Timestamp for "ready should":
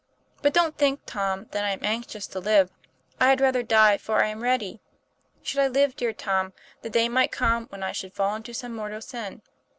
4.41-5.59